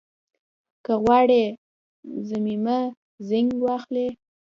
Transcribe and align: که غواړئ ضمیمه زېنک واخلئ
که 0.85 0.93
غواړئ 1.03 1.43
ضمیمه 2.29 2.79
زېنک 3.27 3.49
واخلئ 3.63 4.07